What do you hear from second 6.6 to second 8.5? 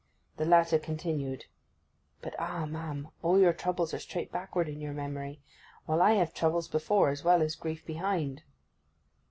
before as well as grief behind.